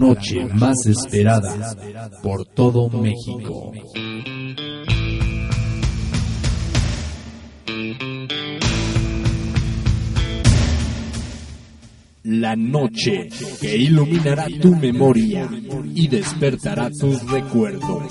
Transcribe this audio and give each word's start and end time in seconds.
noche 0.00 0.46
más 0.54 0.86
esperada 0.86 1.76
por 2.22 2.46
todo 2.46 2.88
México. 2.88 3.70
La 12.24 12.56
noche 12.56 13.28
que 13.60 13.76
iluminará 13.76 14.46
tu 14.62 14.74
memoria 14.74 15.46
y 15.94 16.08
despertará 16.08 16.88
tus 16.90 17.30
recuerdos. 17.30 18.10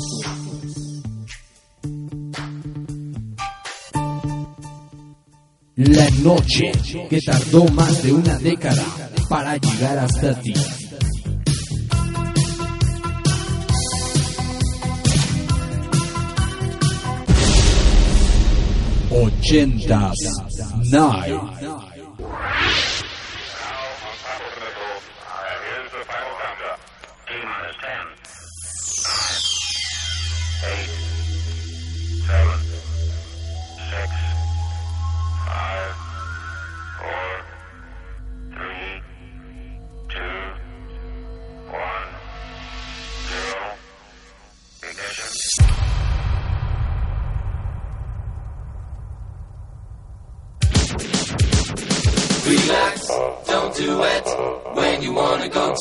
La 5.75 6.09
noche 6.21 6.71
que 7.09 7.19
tardó 7.21 7.66
más 7.69 8.03
de 8.03 8.14
una 8.14 8.38
década 8.38 8.86
para 9.27 9.58
llegar 9.58 9.97
hasta 9.97 10.39
ti 10.39 10.53
80s 19.28 20.92
Night. 20.92 21.58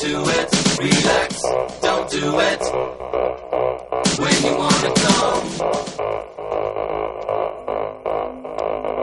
do 0.00 0.22
it, 0.22 0.78
relax, 0.78 1.42
don't 1.80 2.10
do 2.10 2.38
it. 2.38 2.62
When 4.18 4.44
you 4.44 4.56
wanna 4.56 4.92
come. 4.94 5.44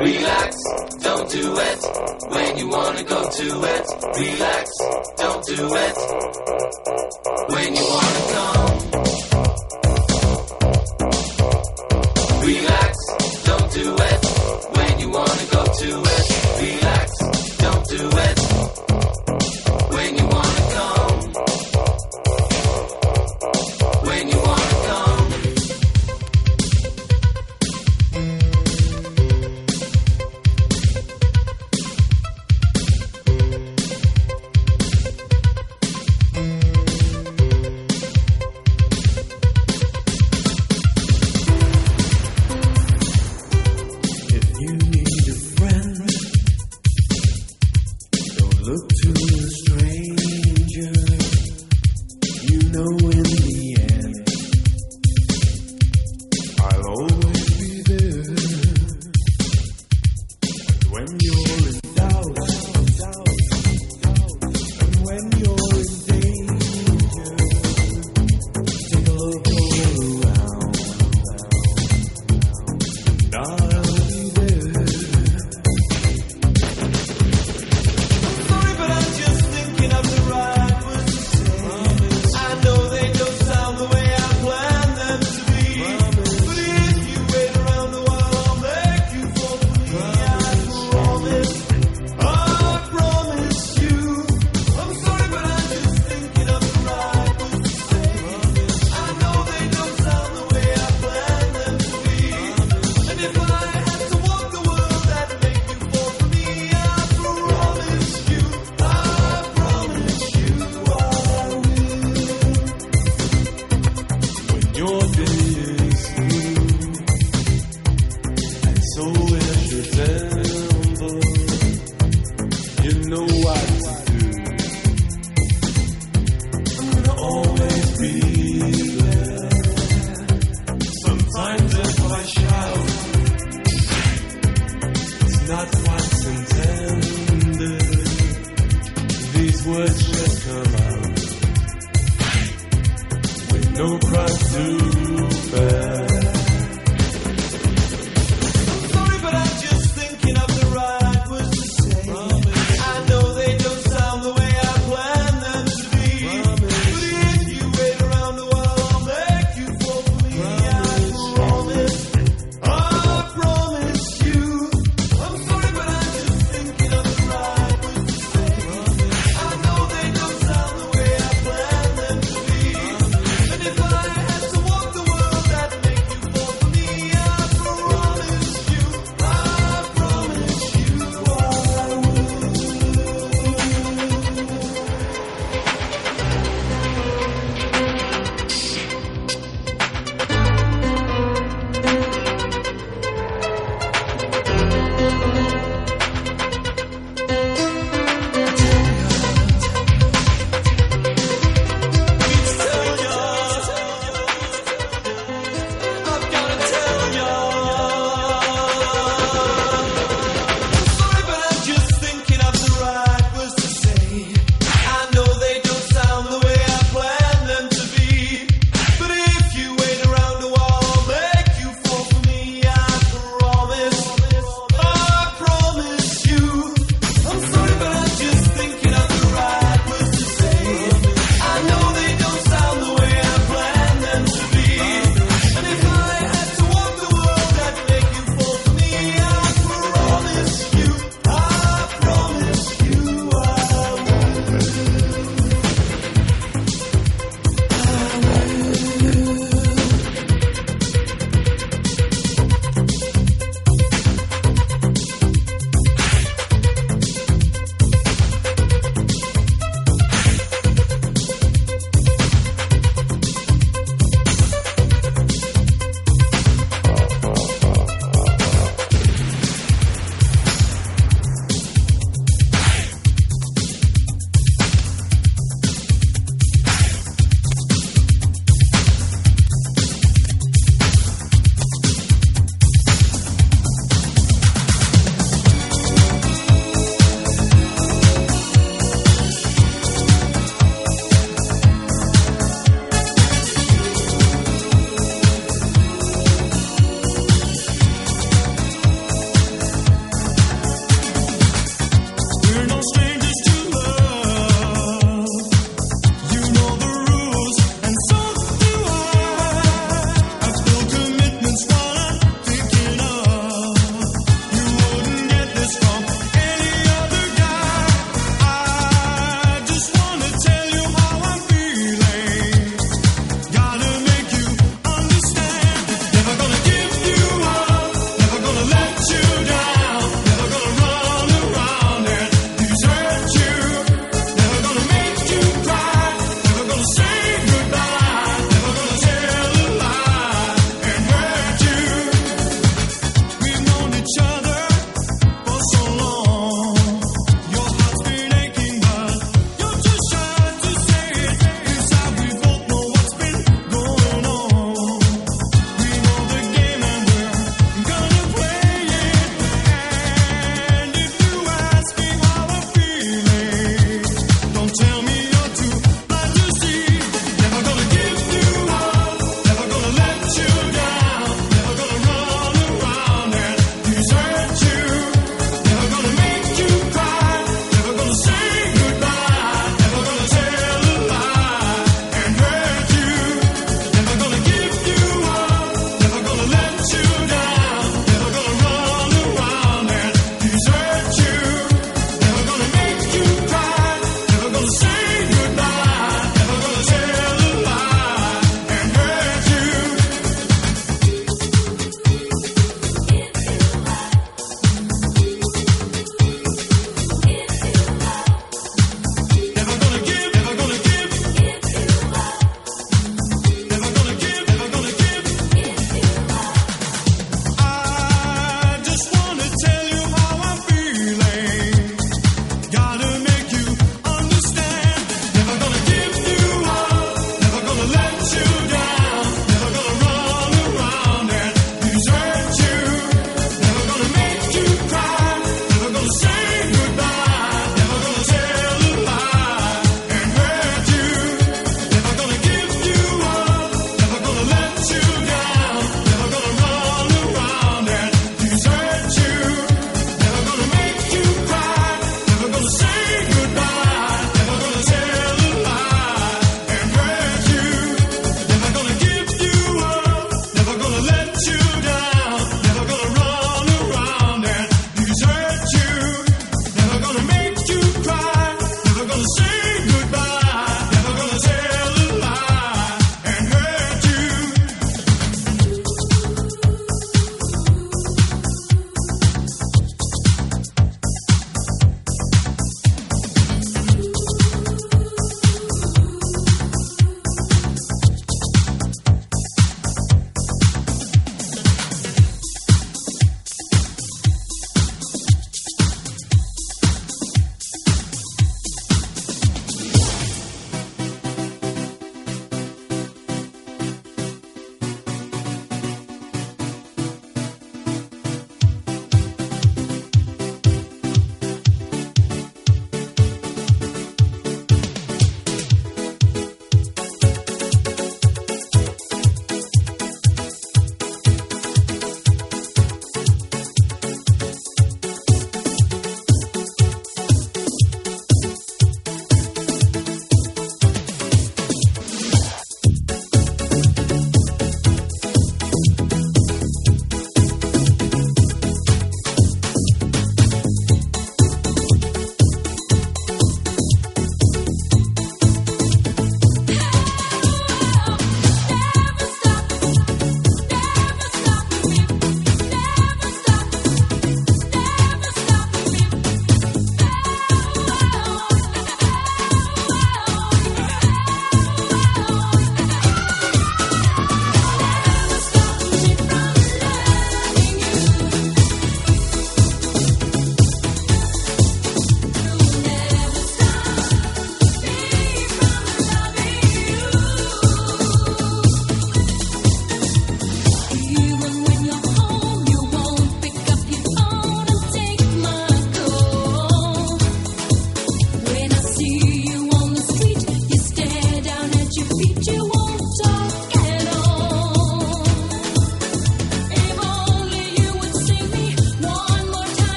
Relax, 0.00 0.56
don't 1.02 1.30
do 1.30 1.58
it. 1.58 1.80
When 2.30 2.58
you 2.58 2.68
wanna 2.68 3.02
go 3.04 3.28
to 3.28 3.64
it. 3.74 3.86
Relax, 4.18 4.70
don't 5.16 5.44
do 5.44 5.74
it. 5.74 5.96
When 7.50 7.74
you 7.76 7.84
wanna 7.84 8.32
come. 8.32 8.69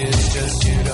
it's 0.00 0.34
just 0.34 0.64
you. 0.64 0.87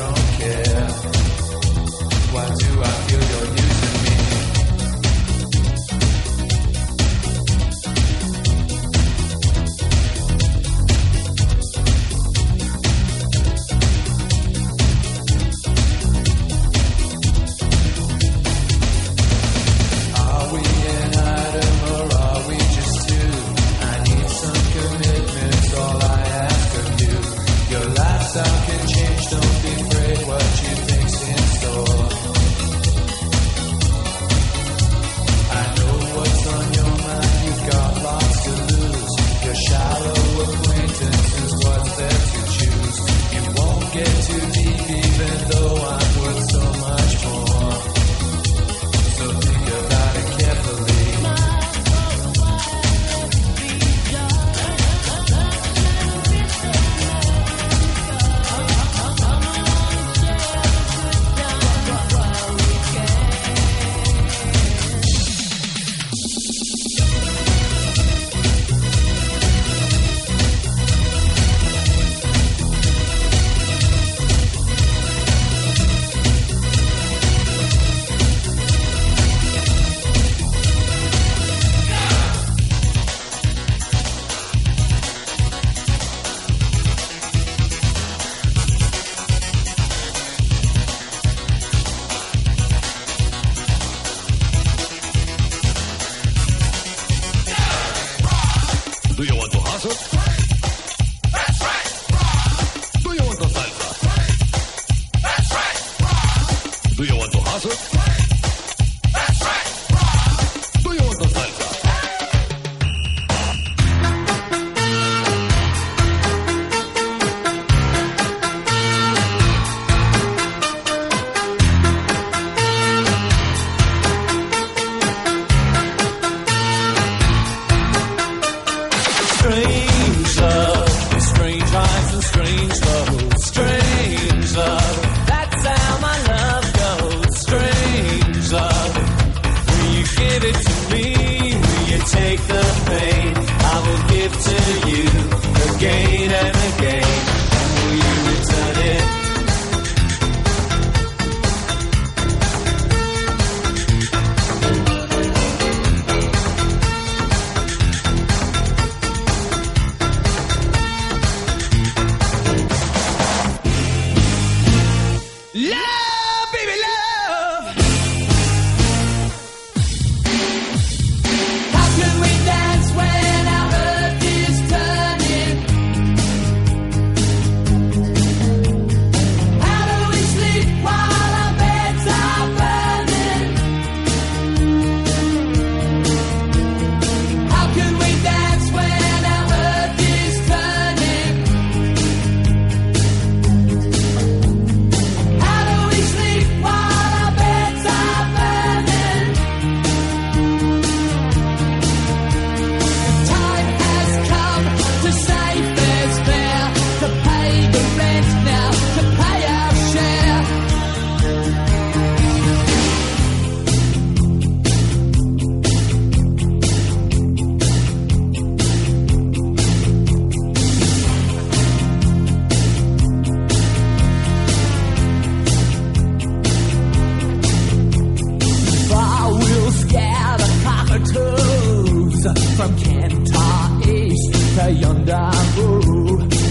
from 232.33 232.75
Cantar 232.77 233.87
East 233.87 234.33
to 234.57 234.71
yonder. 234.73 235.31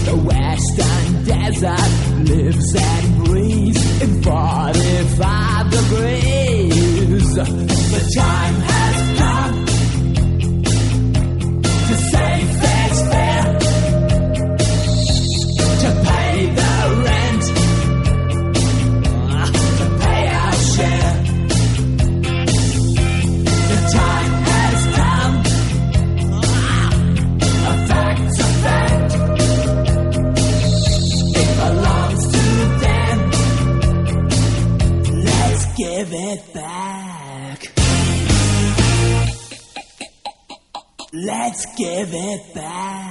The 0.04 0.16
western 0.24 1.24
desert 1.24 1.90
lives 2.28 2.76
and 2.76 3.24
breathes 3.24 4.02
in 4.02 4.22
45 4.22 5.70
degrees. 5.70 7.34
The 7.34 8.12
time. 8.16 8.53
give 41.76 42.14
it 42.14 42.54
back. 42.54 43.03